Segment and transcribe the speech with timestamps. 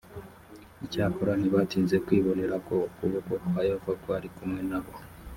[0.85, 4.91] icyakora ntibatinze kwibonera ko ukuboko kwa yehova kwari kumwe na bo